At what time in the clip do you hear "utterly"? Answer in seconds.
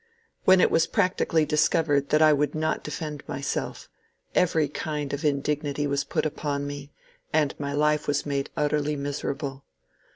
8.57-8.95